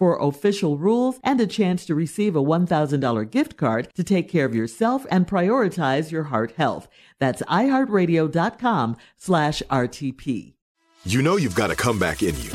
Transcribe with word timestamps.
for 0.00 0.18
official 0.18 0.78
rules 0.78 1.20
and 1.22 1.38
a 1.42 1.46
chance 1.46 1.84
to 1.84 1.94
receive 1.94 2.34
a 2.34 2.42
$1,000 2.42 3.30
gift 3.30 3.58
card 3.58 3.86
to 3.94 4.02
take 4.02 4.30
care 4.30 4.46
of 4.46 4.54
yourself 4.54 5.04
and 5.10 5.28
prioritize 5.28 6.10
your 6.10 6.24
heart 6.24 6.52
health. 6.56 6.88
That's 7.18 7.42
iHeartRadio.com 7.42 8.96
slash 9.18 9.62
RTP. 9.70 10.54
You 11.04 11.22
know 11.22 11.36
you've 11.36 11.54
got 11.54 11.70
a 11.70 11.76
comeback 11.76 12.22
in 12.22 12.34
you. 12.40 12.50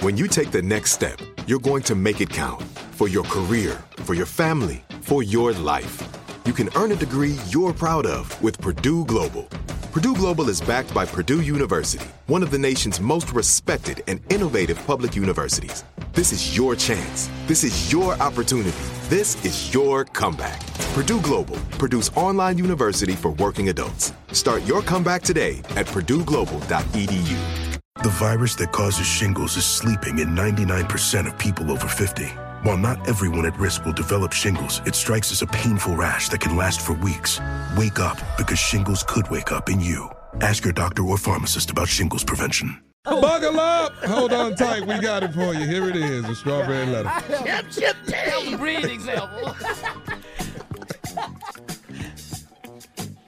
When 0.00 0.18
you 0.18 0.28
take 0.28 0.50
the 0.50 0.60
next 0.60 0.92
step, 0.92 1.18
you're 1.46 1.58
going 1.58 1.82
to 1.84 1.94
make 1.94 2.20
it 2.20 2.28
count 2.28 2.62
for 2.92 3.08
your 3.08 3.24
career, 3.24 3.82
for 4.04 4.14
your 4.14 4.26
family, 4.26 4.84
for 5.00 5.22
your 5.22 5.52
life. 5.54 6.06
You 6.44 6.52
can 6.52 6.68
earn 6.76 6.92
a 6.92 6.96
degree 6.96 7.36
you're 7.48 7.72
proud 7.72 8.04
of 8.04 8.42
with 8.42 8.60
Purdue 8.60 9.06
Global. 9.06 9.48
Purdue 9.92 10.14
Global 10.14 10.48
is 10.48 10.60
backed 10.60 10.94
by 10.94 11.04
Purdue 11.04 11.40
University, 11.40 12.06
one 12.28 12.44
of 12.44 12.52
the 12.52 12.58
nation's 12.58 13.00
most 13.00 13.32
respected 13.32 14.04
and 14.06 14.20
innovative 14.32 14.78
public 14.86 15.16
universities. 15.16 15.82
This 16.12 16.30
is 16.30 16.56
your 16.56 16.76
chance. 16.76 17.28
This 17.48 17.64
is 17.64 17.92
your 17.92 18.14
opportunity. 18.22 18.70
This 19.08 19.44
is 19.44 19.74
your 19.74 20.04
comeback. 20.04 20.64
Purdue 20.94 21.20
Global, 21.22 21.56
Purdue's 21.80 22.08
online 22.10 22.56
university 22.56 23.16
for 23.16 23.32
working 23.32 23.68
adults. 23.68 24.12
Start 24.30 24.64
your 24.64 24.82
comeback 24.82 25.22
today 25.22 25.58
at 25.74 25.86
purdueglobal.edu. 25.86 27.80
The 28.04 28.10
virus 28.10 28.54
that 28.56 28.70
causes 28.70 29.08
shingles 29.08 29.56
is 29.56 29.64
sleeping 29.66 30.20
in 30.20 30.28
99% 30.28 31.26
of 31.26 31.36
people 31.36 31.72
over 31.72 31.88
50. 31.88 32.26
While 32.62 32.76
not 32.76 33.08
everyone 33.08 33.46
at 33.46 33.58
risk 33.58 33.86
will 33.86 33.94
develop 33.94 34.32
shingles, 34.32 34.82
it 34.84 34.94
strikes 34.94 35.32
as 35.32 35.40
a 35.40 35.46
painful 35.46 35.96
rash 35.96 36.28
that 36.28 36.40
can 36.40 36.56
last 36.56 36.82
for 36.82 36.92
weeks. 36.92 37.40
Wake 37.76 37.98
up 37.98 38.18
because 38.36 38.58
shingles 38.58 39.02
could 39.02 39.30
wake 39.30 39.50
up 39.50 39.70
in 39.70 39.80
you. 39.80 40.10
Ask 40.42 40.64
your 40.64 40.74
doctor 40.74 41.02
or 41.02 41.16
pharmacist 41.16 41.70
about 41.70 41.88
shingles 41.88 42.22
prevention. 42.22 42.78
Buckle 43.04 43.58
up. 43.58 43.94
Hold 44.04 44.34
on 44.34 44.54
tight. 44.56 44.86
We 44.86 44.98
got 45.00 45.22
it 45.22 45.32
for 45.32 45.54
you. 45.54 45.66
Here 45.66 45.88
it 45.88 45.96
is, 45.96 46.28
a 46.28 46.34
strawberry 46.34 46.84
letter. 46.84 47.10
Chip, 47.44 47.70
chip, 47.70 47.96
that 48.06 48.44
was 48.44 48.52
a 48.52 48.58
breathing 48.58 48.90
example. 48.90 49.56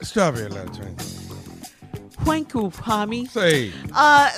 Strawberry 0.01 0.49
letter, 0.49 0.73
Train. 0.73 0.95
Twanku 2.23 2.73
Pami. 2.73 3.27
Say. 3.29 3.71
Uh, 3.93 4.29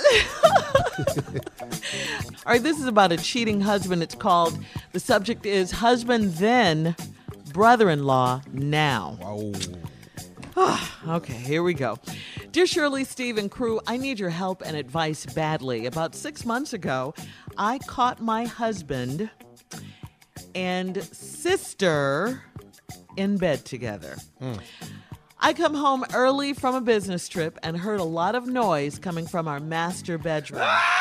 all 2.46 2.52
right, 2.52 2.62
this 2.62 2.78
is 2.80 2.86
about 2.86 3.12
a 3.12 3.16
cheating 3.16 3.60
husband. 3.60 4.02
It's 4.02 4.14
called, 4.14 4.58
the 4.96 5.00
subject 5.00 5.44
is 5.44 5.72
Husband 5.72 6.32
Then, 6.36 6.96
Brother 7.52 7.90
in 7.90 8.04
Law 8.04 8.40
Now. 8.50 9.18
Wow. 9.20 9.52
Ah, 10.56 11.16
okay, 11.16 11.34
here 11.34 11.62
we 11.62 11.74
go. 11.74 11.98
Dear 12.50 12.66
Shirley, 12.66 13.04
Steve, 13.04 13.36
and 13.36 13.50
crew, 13.50 13.78
I 13.86 13.98
need 13.98 14.18
your 14.18 14.30
help 14.30 14.62
and 14.64 14.74
advice 14.74 15.26
badly. 15.26 15.84
About 15.84 16.14
six 16.14 16.46
months 16.46 16.72
ago, 16.72 17.12
I 17.58 17.76
caught 17.80 18.22
my 18.22 18.46
husband 18.46 19.28
and 20.54 21.04
sister 21.04 22.42
in 23.18 23.36
bed 23.36 23.66
together. 23.66 24.16
Hmm. 24.38 24.54
I 25.38 25.52
come 25.52 25.74
home 25.74 26.06
early 26.14 26.54
from 26.54 26.74
a 26.74 26.80
business 26.80 27.28
trip 27.28 27.58
and 27.62 27.76
heard 27.76 28.00
a 28.00 28.04
lot 28.04 28.34
of 28.34 28.46
noise 28.46 28.98
coming 28.98 29.26
from 29.26 29.46
our 29.46 29.60
master 29.60 30.16
bedroom. 30.16 30.62
Ah! 30.64 30.95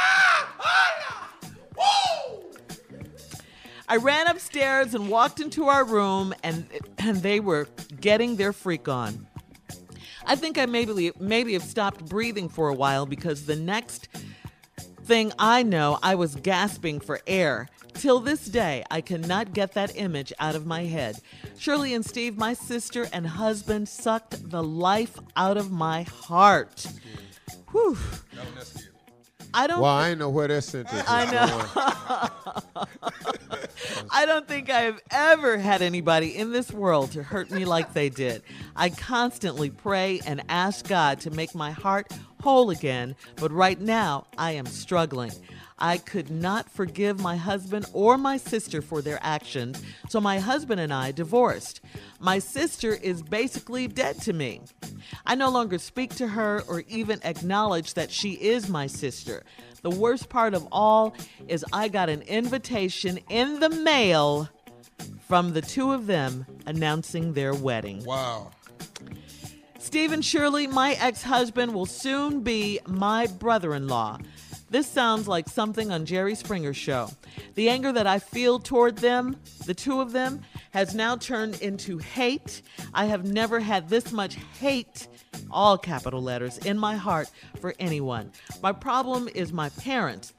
I 3.88 3.98
ran 3.98 4.28
upstairs 4.28 4.94
and 4.94 5.10
walked 5.10 5.40
into 5.40 5.66
our 5.66 5.84
room, 5.84 6.34
and 6.44 6.68
and 6.98 7.18
they 7.18 7.40
were 7.40 7.68
getting 8.02 8.36
their 8.36 8.54
freak 8.54 8.88
on. 8.88 9.28
I 10.26 10.36
think 10.36 10.58
I 10.58 10.66
maybe 10.66 11.12
maybe 11.20 11.54
have 11.54 11.64
stopped 11.64 12.06
breathing 12.06 12.50
for 12.50 12.70
a 12.70 12.74
while 12.74 13.06
because 13.06 13.46
the 13.46 13.56
next 13.56 14.08
thing 15.04 15.32
I 15.38 15.62
know, 15.62 16.00
I 16.02 16.16
was 16.16 16.36
gasping 16.36 17.00
for 17.00 17.20
air. 17.28 17.70
Till 17.94 18.20
this 18.20 18.46
day, 18.46 18.84
I 18.92 19.02
cannot 19.02 19.54
get 19.54 19.74
that 19.74 19.96
image 19.96 20.34
out 20.40 20.56
of 20.56 20.66
my 20.66 20.84
head. 20.84 21.18
Shirley 21.58 21.94
and 21.94 22.06
Steve, 22.06 22.38
my 22.38 22.54
sister 22.54 23.08
and 23.14 23.26
husband, 23.26 23.88
sucked 23.88 24.50
the 24.50 24.62
life 24.64 25.18
out 25.38 25.58
of 25.58 25.72
my 25.72 26.04
heart. 26.04 26.88
Whew. 27.72 27.98
I 29.56 29.68
don't. 29.68 29.80
Well, 29.80 29.90
I 29.90 30.14
know 30.16 30.30
where 30.30 30.50
that 30.50 30.64
sentence 30.64 31.00
is 31.00 31.06
I 31.08 31.32
know. 31.32 32.86
I 34.12 34.26
don't 34.26 34.48
think 34.48 34.70
I 34.70 34.82
have 34.82 35.02
ever 35.12 35.58
had 35.58 35.82
anybody 35.82 36.36
in 36.36 36.52
this 36.52 36.72
world 36.72 37.12
to 37.14 37.24
hurt 37.24 37.50
me 37.52 37.64
like 37.64 37.94
they 37.94 38.10
did. 38.10 38.44
I 38.76 38.90
constantly 38.90 39.70
pray 39.70 40.20
and 40.26 40.44
ask 40.50 40.88
God 40.88 41.22
to 41.22 41.32
make 41.32 41.56
my 41.56 41.72
heart 41.72 42.12
whole 42.42 42.70
again, 42.70 43.16
but 43.38 43.52
right 43.52 43.80
now 43.80 44.28
I 44.38 44.52
am 44.52 44.66
struggling. 44.66 45.32
I 45.80 45.98
could 45.98 46.30
not 46.30 46.70
forgive 46.70 47.20
my 47.20 47.36
husband 47.38 47.86
or 47.94 48.18
my 48.18 48.38
sister 48.38 48.82
for 48.82 49.02
their 49.02 49.20
actions, 49.22 49.82
so 50.10 50.22
my 50.22 50.40
husband 50.40 50.80
and 50.80 50.94
I 50.94 51.12
divorced. 51.12 51.82
My 52.20 52.40
sister 52.40 52.94
is 52.94 53.22
basically 53.22 53.88
dead 53.88 54.22
to 54.22 54.34
me. 54.34 54.62
I 55.26 55.36
no 55.36 55.50
longer 55.50 55.78
speak 55.78 56.16
to 56.16 56.28
her 56.28 56.64
or 56.68 56.84
even 56.88 57.20
acknowledge 57.24 57.94
that 57.94 58.12
she 58.12 58.32
is 58.34 58.70
my 58.70 58.88
sister. 58.88 59.44
The 59.82 59.90
worst 59.90 60.30
part 60.30 60.54
of 60.54 60.68
all 60.72 61.16
is 61.48 61.64
I 61.72 61.88
got 61.88 62.10
an 62.10 62.22
invitation 62.24 63.20
in 63.30 63.60
the 63.60 63.70
mail 63.70 64.50
from 65.28 65.54
the 65.54 65.62
two 65.62 65.92
of 65.92 66.08
them 66.08 66.46
announcing 66.66 67.34
their 67.34 67.54
wedding. 67.54 68.04
Wow. 68.04 68.52
Stephen 69.80 70.22
Shirley, 70.22 70.66
my 70.66 70.94
ex 70.94 71.22
husband, 71.22 71.74
will 71.74 71.86
soon 71.86 72.42
be 72.42 72.80
my 72.88 73.28
brother 73.28 73.76
in 73.76 73.88
law. 73.88 74.18
This 74.76 74.88
sounds 74.88 75.26
like 75.26 75.48
something 75.48 75.90
on 75.90 76.06
Jerry 76.06 76.36
Springer's 76.36 76.76
show. 76.76 77.10
The 77.54 77.70
anger 77.70 77.94
that 77.94 78.08
I 78.08 78.20
feel 78.20 78.60
toward 78.60 78.98
them, 78.98 79.38
the 79.66 79.74
two 79.74 80.02
of 80.02 80.12
them, 80.12 80.42
has 80.72 80.94
now 80.94 81.16
turned 81.16 81.62
into 81.62 81.98
hate. 81.98 82.62
I 82.94 83.06
have 83.06 83.24
never 83.24 83.62
had 83.62 83.88
this 83.88 84.12
much 84.12 84.36
hate, 84.60 85.08
all 85.50 85.78
capital 85.78 86.22
letters, 86.22 86.58
in 86.58 86.78
my 86.78 86.98
heart 86.98 87.32
for 87.62 87.74
anyone. 87.80 88.34
My 88.62 88.74
problem 88.74 89.30
is 89.34 89.54
my 89.54 89.70
parents. 89.70 90.34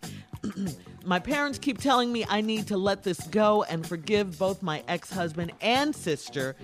my 1.07 1.19
parents 1.19 1.59
keep 1.59 1.79
telling 1.79 2.13
me 2.13 2.27
I 2.29 2.43
need 2.43 2.67
to 2.67 2.77
let 2.77 3.05
this 3.05 3.21
go 3.29 3.63
and 3.63 3.87
forgive 3.87 4.39
both 4.39 4.63
my 4.63 4.83
ex 4.87 5.11
husband 5.11 5.53
and 5.63 5.97
sister. 5.97 6.57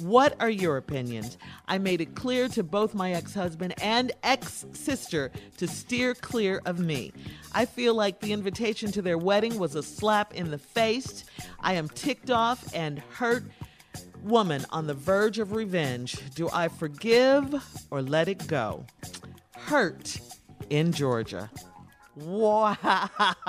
What 0.00 0.34
are 0.40 0.50
your 0.50 0.76
opinions? 0.76 1.36
I 1.68 1.78
made 1.78 2.00
it 2.00 2.14
clear 2.14 2.48
to 2.48 2.62
both 2.62 2.94
my 2.94 3.12
ex 3.12 3.34
husband 3.34 3.74
and 3.82 4.12
ex 4.22 4.64
sister 4.72 5.30
to 5.58 5.68
steer 5.68 6.14
clear 6.14 6.62
of 6.64 6.78
me. 6.78 7.12
I 7.52 7.66
feel 7.66 7.94
like 7.94 8.20
the 8.20 8.32
invitation 8.32 8.90
to 8.92 9.02
their 9.02 9.18
wedding 9.18 9.58
was 9.58 9.74
a 9.74 9.82
slap 9.82 10.34
in 10.34 10.50
the 10.50 10.58
face. 10.58 11.24
I 11.60 11.74
am 11.74 11.88
ticked 11.88 12.30
off 12.30 12.74
and 12.74 13.00
hurt. 13.10 13.44
Woman 14.22 14.66
on 14.68 14.86
the 14.86 14.92
verge 14.92 15.38
of 15.38 15.52
revenge. 15.52 16.18
Do 16.34 16.50
I 16.52 16.68
forgive 16.68 17.54
or 17.90 18.02
let 18.02 18.28
it 18.28 18.46
go? 18.46 18.84
Hurt 19.56 20.20
in 20.68 20.92
Georgia. 20.92 21.50
Wow. 22.20 23.46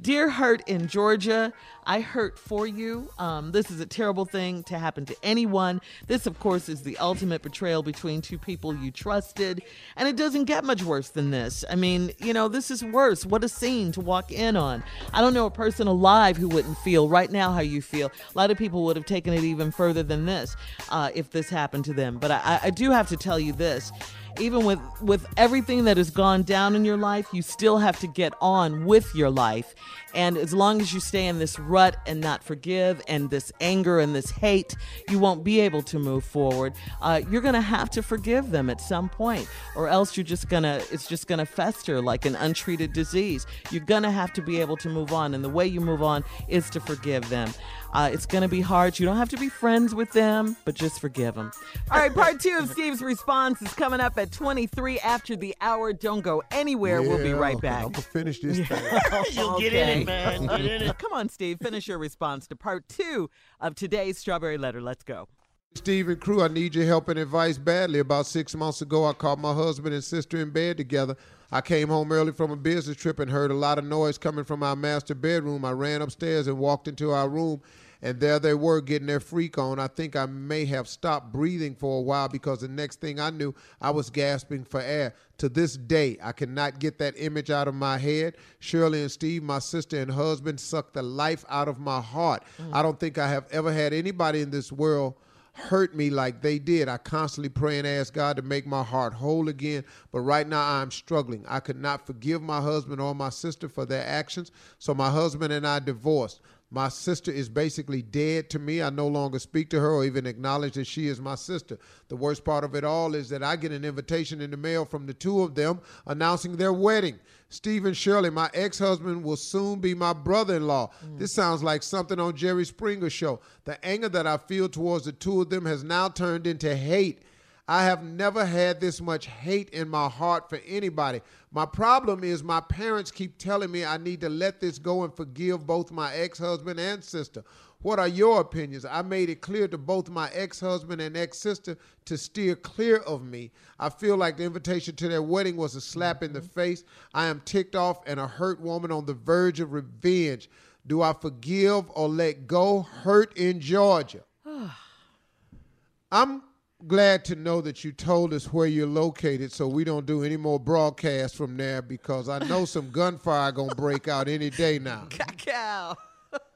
Dear 0.00 0.28
Hurt 0.30 0.68
in 0.68 0.86
Georgia, 0.88 1.52
I 1.86 2.00
hurt 2.00 2.38
for 2.38 2.66
you. 2.66 3.08
Um, 3.18 3.52
this 3.52 3.70
is 3.70 3.80
a 3.80 3.86
terrible 3.86 4.26
thing 4.26 4.62
to 4.64 4.78
happen 4.78 5.06
to 5.06 5.16
anyone. 5.22 5.80
This, 6.06 6.26
of 6.26 6.38
course, 6.38 6.68
is 6.68 6.82
the 6.82 6.98
ultimate 6.98 7.40
betrayal 7.40 7.82
between 7.82 8.20
two 8.20 8.36
people 8.36 8.76
you 8.76 8.90
trusted. 8.90 9.62
And 9.96 10.06
it 10.06 10.16
doesn't 10.16 10.44
get 10.44 10.64
much 10.64 10.82
worse 10.82 11.08
than 11.08 11.30
this. 11.30 11.64
I 11.70 11.76
mean, 11.76 12.12
you 12.18 12.34
know, 12.34 12.48
this 12.48 12.70
is 12.70 12.84
worse. 12.84 13.24
What 13.24 13.42
a 13.42 13.48
scene 13.48 13.90
to 13.92 14.02
walk 14.02 14.30
in 14.30 14.54
on. 14.56 14.84
I 15.14 15.22
don't 15.22 15.32
know 15.32 15.46
a 15.46 15.50
person 15.50 15.86
alive 15.86 16.36
who 16.36 16.48
wouldn't 16.48 16.76
feel 16.78 17.08
right 17.08 17.30
now 17.30 17.52
how 17.52 17.60
you 17.60 17.80
feel. 17.80 18.08
A 18.08 18.38
lot 18.38 18.50
of 18.50 18.58
people 18.58 18.84
would 18.84 18.96
have 18.96 19.06
taken 19.06 19.32
it 19.32 19.44
even 19.44 19.70
further 19.70 20.02
than 20.02 20.26
this 20.26 20.56
uh, 20.90 21.10
if 21.14 21.30
this 21.30 21.48
happened 21.48 21.86
to 21.86 21.94
them. 21.94 22.18
But 22.18 22.32
I, 22.32 22.60
I 22.64 22.70
do 22.70 22.90
have 22.90 23.08
to 23.08 23.16
tell 23.16 23.40
you 23.40 23.54
this 23.54 23.92
even 24.40 24.64
with 24.64 24.80
with 25.02 25.26
everything 25.36 25.84
that 25.84 25.96
has 25.96 26.10
gone 26.10 26.42
down 26.42 26.74
in 26.74 26.84
your 26.84 26.96
life 26.96 27.26
you 27.32 27.42
still 27.42 27.78
have 27.78 27.98
to 28.00 28.06
get 28.06 28.32
on 28.40 28.84
with 28.84 29.14
your 29.14 29.30
life 29.30 29.74
and 30.14 30.36
as 30.36 30.52
long 30.52 30.80
as 30.80 30.92
you 30.92 31.00
stay 31.00 31.26
in 31.26 31.38
this 31.38 31.58
rut 31.58 31.96
and 32.06 32.20
not 32.20 32.42
forgive 32.42 33.02
and 33.08 33.30
this 33.30 33.52
anger 33.60 34.00
and 34.00 34.14
this 34.14 34.30
hate 34.30 34.74
you 35.08 35.18
won't 35.18 35.44
be 35.44 35.60
able 35.60 35.82
to 35.82 35.98
move 35.98 36.24
forward 36.24 36.72
uh, 37.02 37.20
you're 37.30 37.40
gonna 37.40 37.60
have 37.60 37.90
to 37.90 38.02
forgive 38.02 38.50
them 38.50 38.70
at 38.70 38.80
some 38.80 39.08
point 39.08 39.48
or 39.76 39.88
else 39.88 40.16
you're 40.16 40.24
just 40.24 40.48
gonna 40.48 40.80
it's 40.90 41.08
just 41.08 41.26
gonna 41.26 41.46
fester 41.46 42.00
like 42.00 42.24
an 42.24 42.36
untreated 42.36 42.92
disease 42.92 43.46
you're 43.70 43.84
gonna 43.84 44.10
have 44.10 44.32
to 44.32 44.42
be 44.42 44.60
able 44.60 44.76
to 44.76 44.88
move 44.88 45.12
on 45.12 45.34
and 45.34 45.44
the 45.44 45.48
way 45.48 45.66
you 45.66 45.80
move 45.80 46.02
on 46.02 46.24
is 46.48 46.70
to 46.70 46.80
forgive 46.80 47.28
them 47.28 47.50
uh, 47.92 48.10
it's 48.12 48.26
going 48.26 48.42
to 48.42 48.48
be 48.48 48.60
hard. 48.60 48.98
You 48.98 49.06
don't 49.06 49.16
have 49.16 49.30
to 49.30 49.36
be 49.36 49.48
friends 49.48 49.94
with 49.94 50.12
them, 50.12 50.56
but 50.64 50.74
just 50.74 51.00
forgive 51.00 51.34
them. 51.34 51.50
All 51.90 51.98
right, 51.98 52.12
part 52.12 52.40
two 52.40 52.56
of 52.58 52.68
Steve's 52.68 53.00
response 53.00 53.62
is 53.62 53.72
coming 53.72 54.00
up 54.00 54.18
at 54.18 54.30
23 54.30 55.00
after 55.00 55.36
the 55.36 55.54
hour. 55.60 55.92
Don't 55.92 56.20
go 56.20 56.42
anywhere. 56.50 57.00
we'll 57.00 57.22
be 57.22 57.32
right 57.32 57.60
back. 57.60 57.84
I'm 57.84 57.92
going 57.92 57.94
to 57.94 58.02
finish 58.02 58.40
this 58.40 58.58
thing. 58.68 59.00
You'll 59.32 59.54
okay. 59.54 59.70
get 59.70 59.72
in 59.72 60.02
it, 60.02 60.06
man. 60.08 60.46
Get 60.46 60.60
in 60.60 60.82
it. 60.82 60.98
Come 60.98 61.12
on, 61.12 61.28
Steve. 61.28 61.58
Finish 61.62 61.86
your 61.86 61.98
response 61.98 62.46
to 62.48 62.56
part 62.56 62.88
two 62.88 63.30
of 63.60 63.74
today's 63.74 64.18
Strawberry 64.18 64.58
Letter. 64.58 64.80
Let's 64.80 65.04
go. 65.04 65.28
Steve 65.74 66.08
and 66.08 66.18
crew, 66.18 66.42
I 66.42 66.48
need 66.48 66.74
your 66.74 66.86
help 66.86 67.08
and 67.08 67.18
advice 67.18 67.58
badly. 67.58 67.98
About 67.98 68.26
six 68.26 68.54
months 68.54 68.80
ago, 68.82 69.04
I 69.04 69.12
caught 69.12 69.38
my 69.38 69.52
husband 69.52 69.94
and 69.94 70.02
sister 70.02 70.38
in 70.38 70.50
bed 70.50 70.78
together. 70.78 71.14
I 71.52 71.60
came 71.60 71.88
home 71.88 72.10
early 72.10 72.32
from 72.32 72.50
a 72.50 72.56
business 72.56 72.96
trip 72.96 73.20
and 73.20 73.30
heard 73.30 73.50
a 73.50 73.54
lot 73.54 73.78
of 73.78 73.84
noise 73.84 74.18
coming 74.18 74.44
from 74.44 74.62
our 74.62 74.74
master 74.74 75.14
bedroom. 75.14 75.64
I 75.64 75.72
ran 75.72 76.02
upstairs 76.02 76.46
and 76.46 76.58
walked 76.58 76.88
into 76.88 77.10
our 77.12 77.28
room, 77.28 77.60
and 78.02 78.20
there 78.20 78.38
they 78.38 78.54
were 78.54 78.80
getting 78.80 79.06
their 79.08 79.20
freak 79.20 79.58
on. 79.58 79.78
I 79.78 79.88
think 79.88 80.16
I 80.16 80.26
may 80.26 80.64
have 80.66 80.88
stopped 80.88 81.32
breathing 81.32 81.74
for 81.74 81.98
a 81.98 82.02
while 82.02 82.28
because 82.28 82.60
the 82.60 82.68
next 82.68 83.00
thing 83.00 83.18
I 83.18 83.30
knew, 83.30 83.54
I 83.80 83.90
was 83.90 84.10
gasping 84.10 84.64
for 84.64 84.80
air. 84.80 85.14
To 85.38 85.48
this 85.48 85.76
day, 85.76 86.18
I 86.22 86.32
cannot 86.32 86.80
get 86.80 86.98
that 86.98 87.14
image 87.16 87.50
out 87.50 87.68
of 87.68 87.74
my 87.74 87.98
head. 87.98 88.36
Shirley 88.58 89.02
and 89.02 89.10
Steve, 89.10 89.42
my 89.42 89.60
sister 89.60 90.00
and 90.00 90.10
husband, 90.10 90.58
sucked 90.60 90.94
the 90.94 91.02
life 91.02 91.44
out 91.48 91.68
of 91.68 91.78
my 91.78 92.00
heart. 92.00 92.42
Mm. 92.60 92.74
I 92.74 92.82
don't 92.82 92.98
think 92.98 93.18
I 93.18 93.28
have 93.28 93.46
ever 93.50 93.72
had 93.72 93.92
anybody 93.92 94.42
in 94.42 94.50
this 94.50 94.72
world 94.72 95.14
hurt 95.58 95.94
me 95.94 96.08
like 96.08 96.40
they 96.40 96.58
did. 96.58 96.88
I 96.88 96.98
constantly 96.98 97.48
pray 97.48 97.78
and 97.78 97.86
ask 97.86 98.14
God 98.14 98.36
to 98.36 98.42
make 98.42 98.66
my 98.66 98.82
heart 98.82 99.12
whole 99.12 99.48
again. 99.48 99.84
But 100.12 100.20
right 100.20 100.46
now 100.46 100.62
I'm 100.62 100.90
struggling. 100.90 101.44
I 101.48 101.60
could 101.60 101.80
not 101.80 102.06
forgive 102.06 102.40
my 102.40 102.60
husband 102.60 103.00
or 103.00 103.14
my 103.14 103.30
sister 103.30 103.68
for 103.68 103.84
their 103.84 104.06
actions. 104.06 104.50
So 104.78 104.94
my 104.94 105.10
husband 105.10 105.52
and 105.52 105.66
I 105.66 105.80
divorced. 105.80 106.40
My 106.70 106.90
sister 106.90 107.30
is 107.30 107.48
basically 107.48 108.02
dead 108.02 108.50
to 108.50 108.58
me. 108.58 108.82
I 108.82 108.90
no 108.90 109.08
longer 109.08 109.38
speak 109.38 109.70
to 109.70 109.80
her 109.80 109.90
or 109.90 110.04
even 110.04 110.26
acknowledge 110.26 110.74
that 110.74 110.86
she 110.86 111.08
is 111.08 111.18
my 111.18 111.34
sister. 111.34 111.78
The 112.08 112.16
worst 112.16 112.44
part 112.44 112.62
of 112.62 112.74
it 112.74 112.84
all 112.84 113.14
is 113.14 113.30
that 113.30 113.42
I 113.42 113.56
get 113.56 113.72
an 113.72 113.86
invitation 113.86 114.42
in 114.42 114.50
the 114.50 114.58
mail 114.58 114.84
from 114.84 115.06
the 115.06 115.14
two 115.14 115.40
of 115.40 115.54
them 115.54 115.80
announcing 116.06 116.56
their 116.56 116.74
wedding. 116.74 117.18
Stephen 117.48 117.94
Shirley, 117.94 118.28
my 118.28 118.50
ex 118.52 118.78
husband, 118.78 119.24
will 119.24 119.36
soon 119.36 119.80
be 119.80 119.94
my 119.94 120.12
brother 120.12 120.56
in 120.56 120.66
law. 120.66 120.90
Mm. 121.06 121.18
This 121.18 121.32
sounds 121.32 121.62
like 121.62 121.82
something 121.82 122.20
on 122.20 122.36
Jerry 122.36 122.66
Springer 122.66 123.08
show. 123.08 123.40
The 123.64 123.82
anger 123.82 124.10
that 124.10 124.26
I 124.26 124.36
feel 124.36 124.68
towards 124.68 125.06
the 125.06 125.12
two 125.12 125.40
of 125.40 125.48
them 125.48 125.64
has 125.64 125.82
now 125.82 126.10
turned 126.10 126.46
into 126.46 126.76
hate. 126.76 127.22
I 127.70 127.84
have 127.84 128.02
never 128.02 128.46
had 128.46 128.80
this 128.80 128.98
much 128.98 129.26
hate 129.26 129.68
in 129.70 129.90
my 129.90 130.08
heart 130.08 130.48
for 130.48 130.58
anybody. 130.66 131.20
My 131.52 131.66
problem 131.66 132.24
is 132.24 132.42
my 132.42 132.62
parents 132.62 133.10
keep 133.10 133.36
telling 133.36 133.70
me 133.70 133.84
I 133.84 133.98
need 133.98 134.22
to 134.22 134.30
let 134.30 134.58
this 134.58 134.78
go 134.78 135.04
and 135.04 135.14
forgive 135.14 135.66
both 135.66 135.92
my 135.92 136.14
ex 136.14 136.38
husband 136.38 136.80
and 136.80 137.04
sister. 137.04 137.44
What 137.82 137.98
are 137.98 138.08
your 138.08 138.40
opinions? 138.40 138.86
I 138.86 139.02
made 139.02 139.28
it 139.28 139.42
clear 139.42 139.68
to 139.68 139.76
both 139.76 140.08
my 140.08 140.30
ex 140.32 140.58
husband 140.58 141.02
and 141.02 141.14
ex 141.14 141.36
sister 141.36 141.76
to 142.06 142.16
steer 142.16 142.56
clear 142.56 142.96
of 142.98 143.22
me. 143.22 143.50
I 143.78 143.90
feel 143.90 144.16
like 144.16 144.38
the 144.38 144.44
invitation 144.44 144.96
to 144.96 145.08
their 145.08 145.22
wedding 145.22 145.56
was 145.56 145.74
a 145.74 145.80
slap 145.82 146.22
in 146.22 146.32
the 146.32 146.40
mm-hmm. 146.40 146.48
face. 146.48 146.84
I 147.12 147.26
am 147.26 147.42
ticked 147.44 147.76
off 147.76 148.00
and 148.06 148.18
a 148.18 148.26
hurt 148.26 148.62
woman 148.62 148.90
on 148.90 149.04
the 149.04 149.12
verge 149.12 149.60
of 149.60 149.74
revenge. 149.74 150.48
Do 150.86 151.02
I 151.02 151.12
forgive 151.12 151.84
or 151.90 152.08
let 152.08 152.46
go? 152.46 152.80
Hurt 152.80 153.36
in 153.36 153.60
Georgia. 153.60 154.24
I'm 156.10 156.42
glad 156.86 157.24
to 157.24 157.34
know 157.34 157.60
that 157.60 157.82
you 157.82 157.92
told 157.92 158.32
us 158.32 158.52
where 158.52 158.66
you're 158.66 158.86
located 158.86 159.50
so 159.50 159.66
we 159.66 159.82
don't 159.82 160.06
do 160.06 160.22
any 160.22 160.36
more 160.36 160.60
broadcasts 160.60 161.36
from 161.36 161.56
there 161.56 161.82
because 161.82 162.28
I 162.28 162.38
know 162.46 162.64
some 162.64 162.90
gunfire 162.92 163.50
gonna 163.52 163.74
break 163.74 164.06
out 164.06 164.28
any 164.28 164.50
day 164.50 164.78
now. 164.78 165.06
Cacao. 165.10 165.96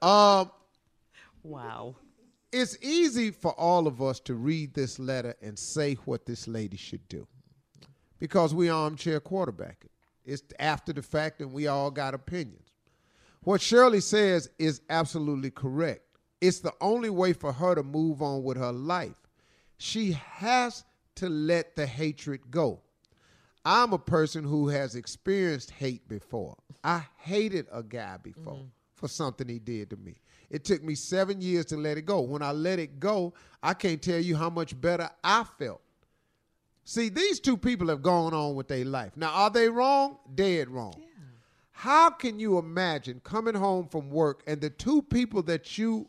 um 0.01 0.51
Wow. 1.43 1.97
It's 2.53 2.77
easy 2.83 3.31
for 3.31 3.53
all 3.53 3.87
of 3.87 4.01
us 4.03 4.21
to 4.21 4.35
read 4.35 4.75
this 4.75 4.99
letter 4.99 5.35
and 5.43 5.59
say 5.59 5.95
what 6.05 6.27
this 6.27 6.47
lady 6.47 6.77
should 6.77 7.09
do. 7.09 7.27
Because 8.21 8.55
we 8.55 8.69
armchair 8.69 9.19
quarterback 9.19 9.79
it. 9.83 9.91
It's 10.25 10.43
after 10.61 10.93
the 10.93 11.03
fact 11.03 11.41
and 11.41 11.53
we 11.53 11.67
all 11.67 11.91
got 11.91 12.15
opinions. 12.15 12.69
What 13.41 13.61
Shirley 13.61 14.01
says 14.01 14.49
is 14.59 14.83
absolutely 14.89 15.51
correct. 15.51 16.03
It's 16.41 16.61
the 16.61 16.75
only 16.81 17.11
way 17.11 17.33
for 17.33 17.53
her 17.53 17.75
to 17.75 17.83
move 17.83 18.23
on 18.23 18.45
with 18.45 18.57
her 18.57 18.71
life 18.71 19.17
she 19.83 20.13
has 20.13 20.85
to 21.17 21.29
let 21.29 21.75
the 21.75 21.85
hatred 21.85 22.41
go. 22.53 22.81
I'm 23.65 23.93
a 23.93 23.99
person 23.99 24.45
who 24.45 24.69
has 24.69 24.95
experienced 24.95 25.73
hate 25.73 26.09
before. 26.09 26.57
I 26.85 27.05
hated 27.19 27.67
a 27.73 27.83
guy 27.83 28.17
before 28.23 28.55
mm-hmm. 28.55 28.67
for 28.95 29.09
something 29.09 29.49
he 29.49 29.59
did 29.59 29.91
to 29.91 29.97
me. 29.97 30.15
It 30.51 30.65
took 30.65 30.85
me 30.85 30.95
seven 30.95 31.41
years 31.41 31.65
to 31.67 31.77
let 31.77 31.99
it 31.99 32.07
go. 32.07 32.21
When 32.21 32.43
I 32.43 32.53
let 32.53 32.79
it 32.79 33.01
go, 33.01 33.35
I 33.61 33.75
can't 33.75 34.01
tell 34.01 34.21
you 34.21 34.37
how 34.37 34.51
much 34.51 34.81
better 34.81 35.11
I 35.25 35.45
felt. 35.59 35.81
See, 36.85 37.09
these 37.09 37.41
two 37.41 37.57
people 37.57 37.89
have 37.89 38.03
gone 38.03 38.35
on 38.35 38.55
with 38.55 38.69
their 38.69 38.85
life. 38.85 39.17
Now, 39.17 39.31
are 39.33 39.51
they 39.51 39.69
wrong? 39.69 40.19
Dead 40.33 40.69
wrong. 40.69 40.95
Yeah. 40.97 41.07
How 41.73 42.11
can 42.11 42.39
you 42.39 42.59
imagine 42.59 43.21
coming 43.25 43.57
home 43.57 43.89
from 43.89 44.11
work 44.11 44.45
and 44.47 44.61
the 44.61 44.71
two 44.71 45.03
people 45.03 45.43
that 45.45 45.77
you 45.77 46.09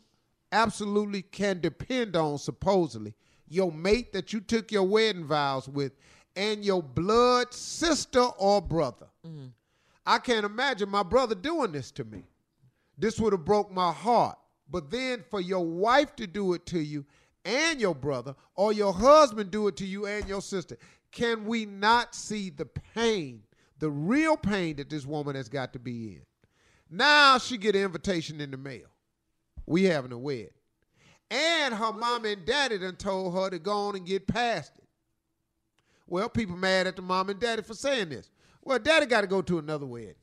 absolutely 0.52 1.22
can 1.22 1.60
depend 1.60 2.14
on, 2.14 2.38
supposedly, 2.38 3.14
your 3.48 3.72
mate 3.72 4.12
that 4.12 4.32
you 4.32 4.40
took 4.40 4.72
your 4.72 4.84
wedding 4.84 5.24
vows 5.24 5.68
with, 5.68 5.92
and 6.36 6.64
your 6.64 6.82
blood 6.82 7.52
sister 7.52 8.20
or 8.20 8.60
brother. 8.60 9.06
Mm. 9.26 9.50
I 10.06 10.18
can't 10.18 10.44
imagine 10.44 10.88
my 10.88 11.02
brother 11.02 11.34
doing 11.34 11.72
this 11.72 11.90
to 11.92 12.04
me. 12.04 12.24
This 12.98 13.18
would 13.18 13.32
have 13.32 13.44
broke 13.44 13.70
my 13.70 13.92
heart. 13.92 14.38
But 14.70 14.90
then 14.90 15.24
for 15.30 15.40
your 15.40 15.64
wife 15.64 16.16
to 16.16 16.26
do 16.26 16.54
it 16.54 16.66
to 16.66 16.78
you 16.78 17.04
and 17.44 17.80
your 17.80 17.94
brother, 17.94 18.34
or 18.56 18.72
your 18.72 18.92
husband 18.92 19.50
do 19.50 19.68
it 19.68 19.76
to 19.76 19.86
you 19.86 20.06
and 20.06 20.26
your 20.26 20.40
sister, 20.40 20.78
can 21.12 21.44
we 21.44 21.66
not 21.66 22.14
see 22.14 22.50
the 22.50 22.64
pain, 22.64 23.42
the 23.78 23.90
real 23.90 24.36
pain 24.36 24.76
that 24.76 24.88
this 24.88 25.04
woman 25.04 25.36
has 25.36 25.48
got 25.48 25.72
to 25.74 25.78
be 25.78 26.08
in? 26.08 26.22
Now 26.90 27.38
she 27.38 27.58
get 27.58 27.76
an 27.76 27.82
invitation 27.82 28.40
in 28.40 28.50
the 28.50 28.56
mail. 28.56 28.86
We 29.66 29.84
having 29.84 30.12
a 30.12 30.18
wedding. 30.18 30.48
And 31.30 31.74
her 31.74 31.92
mom 31.92 32.24
and 32.24 32.44
daddy 32.44 32.78
done 32.78 32.96
told 32.96 33.34
her 33.34 33.50
to 33.50 33.58
go 33.58 33.72
on 33.72 33.96
and 33.96 34.06
get 34.06 34.26
past 34.26 34.72
it. 34.78 34.84
Well, 36.06 36.28
people 36.28 36.56
mad 36.56 36.86
at 36.86 36.96
the 36.96 37.02
mom 37.02 37.30
and 37.30 37.40
daddy 37.40 37.62
for 37.62 37.74
saying 37.74 38.10
this. 38.10 38.30
Well, 38.62 38.78
daddy 38.78 39.06
got 39.06 39.22
to 39.22 39.26
go 39.26 39.42
to 39.42 39.58
another 39.58 39.86
wedding. 39.86 40.14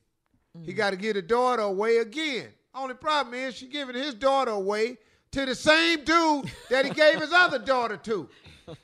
Mm. 0.56 0.66
He 0.66 0.72
got 0.72 0.90
to 0.90 0.96
get 0.96 1.16
a 1.16 1.22
daughter 1.22 1.62
away 1.62 1.98
again. 1.98 2.48
Only 2.74 2.94
problem 2.94 3.34
is 3.34 3.54
she 3.54 3.66
giving 3.66 3.96
his 3.96 4.14
daughter 4.14 4.52
away 4.52 4.96
to 5.32 5.46
the 5.46 5.54
same 5.54 6.04
dude 6.04 6.50
that 6.70 6.84
he 6.84 6.92
gave 6.92 7.20
his 7.20 7.32
other 7.32 7.58
daughter 7.64 7.96
to. 7.96 8.28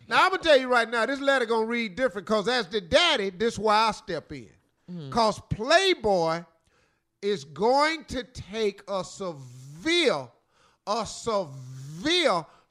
Now 0.08 0.25
I'm 0.25 0.30
gonna 0.30 0.42
tell 0.42 0.58
you 0.58 0.68
right 0.68 0.90
now, 0.90 1.06
this 1.06 1.20
letter 1.20 1.46
gonna 1.46 1.66
read 1.66 1.94
different 1.94 2.26
because 2.26 2.48
as 2.48 2.66
the 2.66 2.80
daddy, 2.80 3.30
this 3.30 3.58
why 3.58 3.88
I 3.88 3.92
step 3.92 4.32
in. 4.32 4.48
Mm. 4.90 5.10
Cause 5.10 5.40
Playboy 5.50 6.42
is 7.22 7.44
going 7.44 8.04
to 8.06 8.25
take 8.25 8.82
a 8.88 9.04
severe, 9.04 10.28
a 10.87 11.06
severe 11.06 11.48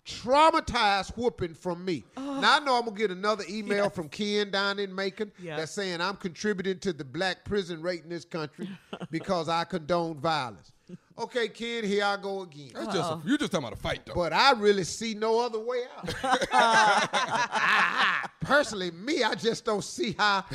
traumatized 0.05 1.15
whooping 1.17 1.53
from 1.53 1.83
me. 1.83 2.03
Now 2.15 2.57
I 2.57 2.59
know 2.59 2.77
I'm 2.77 2.85
gonna 2.85 2.97
get 2.97 3.11
another 3.11 3.43
email 3.49 3.89
from 3.89 4.07
Ken 4.09 4.49
down 4.51 4.79
in 4.79 4.93
Macon 4.95 5.31
Yes. 5.37 5.59
that's 5.59 5.71
saying 5.73 5.99
I'm 6.01 6.15
contributing 6.15 6.79
to 6.79 6.93
the 6.93 7.03
black 7.03 7.43
prison 7.43 7.81
rate 7.81 8.03
in 8.03 8.09
this 8.09 8.23
country 8.25 8.69
because 9.11 9.49
I 9.49 9.65
condone 9.65 10.17
violence. 10.19 10.71
Okay, 11.19 11.49
Ken, 11.49 11.83
here 11.83 12.05
I 12.05 12.15
go 12.15 12.43
again. 12.43 12.71
That's 12.73 12.93
just 12.93 13.11
a, 13.11 13.19
you 13.25 13.37
just 13.37 13.51
talking 13.51 13.67
about 13.67 13.77
a 13.77 13.81
fight 13.81 14.05
though. 14.05 14.13
But 14.13 14.31
I 14.31 14.51
really 14.51 14.83
see 14.85 15.13
no 15.13 15.39
other 15.39 15.59
way 15.59 15.83
out. 15.97 16.07
Personally, 18.41 18.91
me, 18.91 19.23
I 19.23 19.35
just 19.35 19.65
don't 19.65 19.83
see 19.83 20.15
how. 20.17 20.45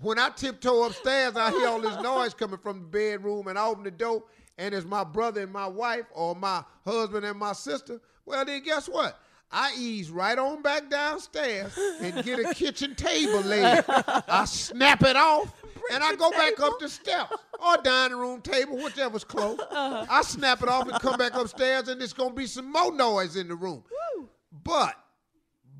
When 0.00 0.18
I 0.18 0.28
tiptoe 0.30 0.84
upstairs, 0.84 1.36
I 1.36 1.50
hear 1.50 1.68
all 1.68 1.80
this 1.80 2.00
noise 2.02 2.32
coming 2.34 2.58
from 2.58 2.80
the 2.82 2.86
bedroom, 2.86 3.48
and 3.48 3.58
I 3.58 3.66
open 3.66 3.82
the 3.84 3.90
door, 3.90 4.22
and 4.56 4.72
it's 4.74 4.86
my 4.86 5.02
brother 5.02 5.40
and 5.42 5.52
my 5.52 5.66
wife, 5.66 6.04
or 6.12 6.36
my 6.36 6.62
husband 6.84 7.24
and 7.24 7.38
my 7.38 7.52
sister. 7.52 8.00
Well, 8.28 8.44
then 8.44 8.62
guess 8.62 8.88
what? 8.88 9.18
I 9.50 9.72
ease 9.78 10.10
right 10.10 10.38
on 10.38 10.60
back 10.60 10.90
downstairs 10.90 11.72
and 12.02 12.22
get 12.22 12.38
a 12.38 12.52
kitchen 12.58 12.94
table 12.94 13.40
laid. 13.40 13.82
I 13.88 14.44
snap 14.44 15.02
it 15.02 15.16
off, 15.16 15.54
and 15.90 16.04
I 16.04 16.14
go 16.14 16.30
back 16.30 16.60
up 16.60 16.78
the 16.78 16.90
steps 16.90 17.34
or 17.58 17.78
dining 17.78 18.18
room 18.18 18.42
table, 18.42 18.76
whichever's 18.76 19.24
close. 19.24 19.58
I 19.70 20.20
snap 20.22 20.62
it 20.62 20.68
off 20.68 20.88
and 20.88 21.00
come 21.00 21.16
back 21.16 21.34
upstairs, 21.34 21.88
and 21.88 22.02
it's 22.02 22.12
gonna 22.12 22.34
be 22.34 22.46
some 22.46 22.70
more 22.70 22.92
noise 22.92 23.36
in 23.36 23.48
the 23.48 23.54
room. 23.54 23.82
But, 24.62 24.94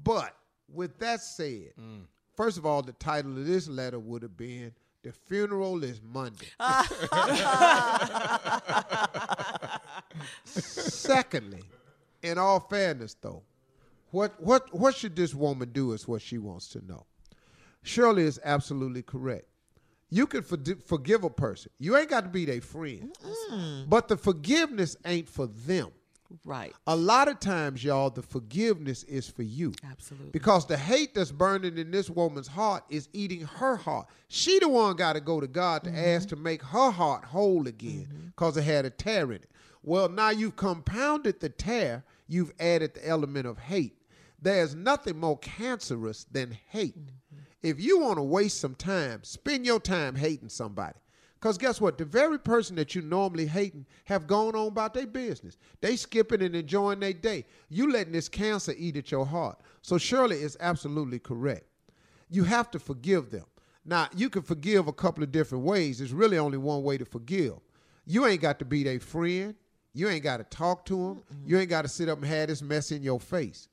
but 0.02 0.34
with 0.72 0.98
that 1.00 1.20
said, 1.20 1.74
mm. 1.78 2.04
first 2.34 2.56
of 2.56 2.64
all, 2.64 2.80
the 2.80 2.94
title 2.94 3.32
of 3.32 3.44
this 3.44 3.68
letter 3.68 3.98
would 3.98 4.22
have 4.22 4.38
been 4.38 4.72
"The 5.02 5.12
Funeral 5.12 5.84
is 5.84 6.00
Monday." 6.02 6.48
Secondly, 10.46 11.62
in 12.22 12.38
all 12.38 12.60
fairness, 12.60 13.14
though, 13.20 13.42
what 14.10 14.40
what 14.42 14.74
what 14.74 14.94
should 14.94 15.16
this 15.16 15.34
woman 15.34 15.70
do 15.72 15.92
is 15.92 16.08
what 16.08 16.22
she 16.22 16.38
wants 16.38 16.68
to 16.70 16.84
know. 16.84 17.06
Shirley 17.82 18.24
is 18.24 18.40
absolutely 18.44 19.02
correct. 19.02 19.46
You 20.10 20.26
can 20.26 20.42
fordi- 20.42 20.82
forgive 20.82 21.24
a 21.24 21.30
person. 21.30 21.70
You 21.78 21.96
ain't 21.96 22.08
got 22.08 22.24
to 22.24 22.30
be 22.30 22.44
their 22.44 22.60
friend, 22.60 23.12
but 23.88 24.08
the 24.08 24.16
forgiveness 24.16 24.96
ain't 25.04 25.28
for 25.28 25.46
them. 25.46 25.92
Right. 26.44 26.74
A 26.86 26.94
lot 26.94 27.28
of 27.28 27.40
times, 27.40 27.82
y'all, 27.82 28.10
the 28.10 28.22
forgiveness 28.22 29.02
is 29.04 29.28
for 29.28 29.42
you. 29.42 29.72
Absolutely. 29.90 30.30
Because 30.30 30.66
the 30.66 30.76
hate 30.76 31.14
that's 31.14 31.32
burning 31.32 31.78
in 31.78 31.90
this 31.90 32.10
woman's 32.10 32.48
heart 32.48 32.84
is 32.90 33.08
eating 33.14 33.46
her 33.46 33.76
heart. 33.76 34.08
She 34.28 34.58
the 34.58 34.68
one 34.68 34.96
got 34.96 35.14
to 35.14 35.20
go 35.20 35.40
to 35.40 35.46
God 35.46 35.84
to 35.84 35.90
mm-hmm. 35.90 35.98
ask 35.98 36.28
to 36.28 36.36
make 36.36 36.62
her 36.62 36.90
heart 36.90 37.24
whole 37.24 37.66
again 37.66 38.08
mm-hmm. 38.10 38.26
because 38.28 38.56
it 38.58 38.64
had 38.64 38.84
a 38.84 38.90
tear 38.90 39.24
in 39.32 39.36
it. 39.36 39.50
Well, 39.88 40.10
now 40.10 40.28
you've 40.28 40.56
compounded 40.56 41.40
the 41.40 41.48
tear, 41.48 42.04
you've 42.26 42.52
added 42.60 42.92
the 42.92 43.08
element 43.08 43.46
of 43.46 43.56
hate. 43.56 43.96
There's 44.38 44.74
nothing 44.74 45.18
more 45.18 45.38
cancerous 45.38 46.24
than 46.30 46.58
hate. 46.68 47.08
If 47.62 47.80
you 47.80 48.00
want 48.00 48.18
to 48.18 48.22
waste 48.22 48.60
some 48.60 48.74
time, 48.74 49.24
spend 49.24 49.64
your 49.64 49.80
time 49.80 50.14
hating 50.14 50.50
somebody. 50.50 50.98
Because 51.40 51.56
guess 51.56 51.80
what? 51.80 51.96
The 51.96 52.04
very 52.04 52.38
person 52.38 52.76
that 52.76 52.94
you 52.94 53.00
normally 53.00 53.46
hating 53.46 53.86
have 54.04 54.26
gone 54.26 54.54
on 54.54 54.66
about 54.66 54.92
their 54.92 55.06
business. 55.06 55.56
They 55.80 55.96
skipping 55.96 56.42
and 56.42 56.54
enjoying 56.54 57.00
their 57.00 57.14
day. 57.14 57.46
You 57.70 57.90
letting 57.90 58.12
this 58.12 58.28
cancer 58.28 58.74
eat 58.76 58.98
at 58.98 59.10
your 59.10 59.24
heart. 59.24 59.58
So 59.80 59.96
Shirley 59.96 60.42
is 60.42 60.58
absolutely 60.60 61.18
correct. 61.18 61.64
You 62.28 62.44
have 62.44 62.70
to 62.72 62.78
forgive 62.78 63.30
them. 63.30 63.46
Now, 63.86 64.08
you 64.14 64.28
can 64.28 64.42
forgive 64.42 64.86
a 64.86 64.92
couple 64.92 65.24
of 65.24 65.32
different 65.32 65.64
ways. 65.64 65.96
There's 65.96 66.12
really 66.12 66.36
only 66.36 66.58
one 66.58 66.82
way 66.82 66.98
to 66.98 67.06
forgive. 67.06 67.54
You 68.04 68.26
ain't 68.26 68.42
got 68.42 68.58
to 68.58 68.66
be 68.66 68.84
their 68.84 69.00
friend. 69.00 69.54
You 69.94 70.08
ain't 70.08 70.22
got 70.22 70.36
to 70.38 70.44
talk 70.44 70.84
to 70.86 70.96
them. 70.96 71.22
You 71.44 71.58
ain't 71.58 71.70
got 71.70 71.82
to 71.82 71.88
sit 71.88 72.08
up 72.08 72.18
and 72.18 72.26
have 72.26 72.48
this 72.48 72.62
mess 72.62 72.92
in 72.92 73.02
your 73.02 73.20
face. 73.20 73.68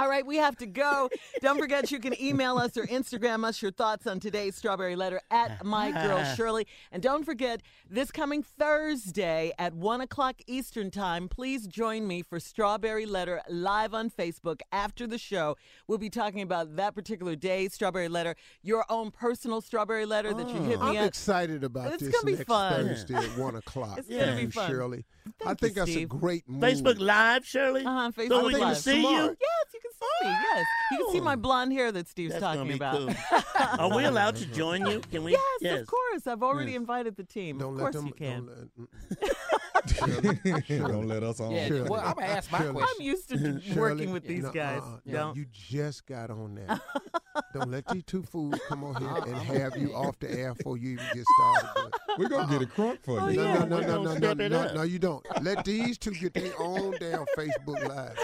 All 0.00 0.08
right, 0.08 0.24
we 0.24 0.36
have 0.38 0.56
to 0.56 0.66
go. 0.66 1.10
Don't 1.42 1.58
forget 1.58 1.90
you 1.90 1.98
can 2.00 2.18
email 2.22 2.56
us 2.56 2.74
or 2.78 2.86
Instagram 2.86 3.44
us 3.44 3.60
your 3.60 3.70
thoughts 3.70 4.06
on 4.06 4.18
today's 4.18 4.56
strawberry 4.56 4.96
letter 4.96 5.20
at 5.30 5.62
my 5.62 5.90
girl 5.92 6.24
Shirley. 6.36 6.66
And 6.90 7.02
don't 7.02 7.22
forget, 7.22 7.60
this 7.90 8.10
coming 8.10 8.42
Thursday 8.42 9.52
at 9.58 9.74
one 9.74 10.00
o'clock 10.00 10.36
Eastern 10.46 10.90
time, 10.90 11.28
please 11.28 11.66
join 11.66 12.06
me 12.06 12.22
for 12.22 12.40
Strawberry 12.40 13.04
Letter 13.04 13.42
live 13.50 13.92
on 13.92 14.08
Facebook 14.08 14.60
after 14.72 15.06
the 15.06 15.18
show. 15.18 15.58
We'll 15.86 15.98
be 15.98 16.08
talking 16.08 16.40
about 16.40 16.76
that 16.76 16.94
particular 16.94 17.36
day, 17.36 17.68
Strawberry 17.68 18.08
Letter, 18.08 18.36
your 18.62 18.86
own 18.88 19.10
personal 19.10 19.60
strawberry 19.60 20.06
letter 20.06 20.32
that 20.32 20.48
you 20.48 20.62
hit 20.62 20.80
me 20.80 20.86
I'm 20.88 20.96
at. 20.96 21.08
excited 21.08 21.62
about 21.62 21.92
It's 21.92 22.02
this 22.04 22.14
gonna 22.14 22.24
be 22.24 22.32
next 22.38 22.46
fun. 22.48 22.86
Thursday 22.86 23.16
at 23.16 23.36
one 23.36 23.56
o'clock. 23.56 23.98
It's 23.98 24.08
gonna 24.08 24.34
be 24.36 24.46
fun. 24.46 24.70
Shirley. 24.70 25.04
I 25.44 25.52
think 25.54 25.76
you, 25.76 25.84
that's 25.84 25.96
a 25.96 26.04
great 26.06 26.48
move. 26.48 26.62
Facebook 26.62 26.98
Live, 26.98 27.44
Shirley. 27.46 27.84
Uh-huh, 27.84 28.10
So 28.16 28.22
Facebook 28.22 28.44
we 28.46 28.52
can 28.52 28.60
Live. 28.62 28.76
see 28.78 29.02
you. 29.02 29.08
Yes, 29.40 29.66
you 29.74 29.80
can 29.80 29.89
see 30.00 30.28
me. 30.28 30.34
Yes, 30.54 30.66
you 30.92 30.98
can 30.98 31.12
see 31.12 31.20
my 31.20 31.36
blonde 31.36 31.72
hair 31.72 31.92
that 31.92 32.08
Steve's 32.08 32.32
That's 32.32 32.42
talking 32.42 32.60
gonna 32.60 32.68
be 32.70 32.74
about. 32.76 32.96
cool. 32.96 33.78
Are 33.78 33.94
we 33.96 34.04
allowed 34.04 34.36
to 34.36 34.46
join 34.46 34.86
you? 34.86 35.00
Can 35.10 35.24
we? 35.24 35.36
Yes, 35.60 35.80
of 35.80 35.86
course. 35.86 36.26
I've 36.26 36.42
already 36.42 36.74
invited 36.74 37.16
the 37.16 37.24
team. 37.24 37.58
Don't 37.58 37.70
of 37.70 37.74
let 37.76 37.80
course 37.82 37.94
them. 37.96 38.06
you 38.06 38.12
can. 38.12 38.46
Don't 38.46 38.88
let, 39.20 39.32
Don't 40.68 41.08
let 41.08 41.22
us 41.22 41.40
on. 41.40 41.52
Yeah, 41.52 41.66
Shirley. 41.68 41.88
well, 41.90 42.00
I'm 42.00 42.14
gonna 42.14 42.26
ask 42.26 42.50
my 42.52 42.58
Shirley. 42.58 42.72
question. 42.72 42.94
I'm 43.00 43.06
used 43.06 43.28
to 43.30 43.38
Shirley, 43.60 43.76
working 43.80 44.12
with 44.12 44.26
these 44.26 44.42
no, 44.44 44.52
guys. 44.52 44.82
uh-uh, 44.82 44.98
no, 45.06 45.12
Don't. 45.12 45.36
you 45.36 45.46
just 45.52 46.06
got 46.06 46.30
on 46.30 46.54
that. 46.56 46.80
Don't 47.54 47.70
let 47.70 47.86
these 47.88 48.04
two 48.04 48.22
fools 48.22 48.58
come 48.68 48.84
on 48.84 48.96
here 48.96 49.16
and 49.34 49.36
have 49.36 49.76
you 49.76 49.92
off 49.94 50.18
the 50.18 50.30
air 50.30 50.54
before 50.54 50.76
you 50.76 50.90
even 50.92 51.04
get 51.14 51.24
started. 51.38 51.92
We're 52.18 52.28
gonna 52.28 52.50
get 52.58 52.62
a 52.62 52.70
crunk 52.70 52.98
for 53.04 53.20
Oh, 53.20 53.28
you. 53.28 53.36
No, 53.36 53.44
yeah. 53.44 53.58
no, 53.64 53.80
no, 53.80 54.02
no, 54.02 54.14
no, 54.14 54.32
no, 54.34 54.48
no, 54.48 54.72
no, 54.74 54.82
you 54.82 54.98
don't. 54.98 55.24
Let 55.42 55.64
these 55.64 55.96
two 55.98 56.10
get 56.12 56.34
their 56.34 56.52
own 56.60 56.94
damn 57.00 57.24
Facebook 57.36 57.88
Live. 57.88 58.18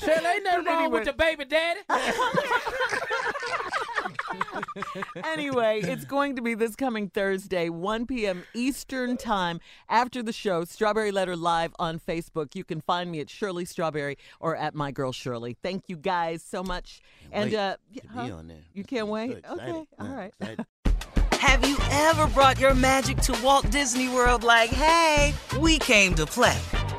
Shirley, 0.00 0.26
ain't 0.26 0.44
nothing 0.44 0.64
wrong 0.64 0.78
Anyway. 0.84 0.98
with 0.98 1.06
your 1.06 1.14
baby 1.14 1.44
daddy. 1.44 1.80
anyway, 5.24 5.80
it's 5.82 6.04
going 6.04 6.36
to 6.36 6.42
be 6.42 6.54
this 6.54 6.76
coming 6.76 7.08
Thursday, 7.08 7.68
1 7.68 8.06
p.m. 8.06 8.44
Eastern 8.54 9.16
Time 9.16 9.60
after 9.88 10.22
the 10.22 10.32
show. 10.32 10.64
Strawberry 10.64 11.10
Letter 11.10 11.36
Live 11.36 11.74
on 11.78 11.98
Facebook. 11.98 12.54
You 12.54 12.64
can 12.64 12.80
find 12.80 13.10
me 13.10 13.20
at 13.20 13.30
Shirley 13.30 13.64
Strawberry 13.64 14.18
or 14.40 14.56
at 14.56 14.74
My 14.74 14.90
Girl 14.90 15.12
Shirley. 15.12 15.56
Thank 15.62 15.84
you 15.88 15.96
guys 15.96 16.42
so 16.42 16.62
much. 16.62 17.00
And 17.32 17.50
wait 17.50 17.58
uh, 17.58 17.76
huh? 18.12 18.26
be 18.26 18.32
on 18.32 18.48
there. 18.48 18.58
You 18.74 18.84
can't 18.84 19.08
wait? 19.08 19.44
So. 19.46 19.54
Okay, 19.54 19.86
all 19.98 20.08
right. 20.08 20.32
excited. 20.40 20.66
Have 21.38 21.66
you 21.66 21.76
ever 21.92 22.26
brought 22.28 22.58
your 22.58 22.74
magic 22.74 23.18
to 23.18 23.38
Walt 23.44 23.70
Disney 23.70 24.08
World 24.08 24.42
like, 24.42 24.70
hey, 24.70 25.32
we 25.60 25.78
came 25.78 26.14
to 26.16 26.26
play? 26.26 26.58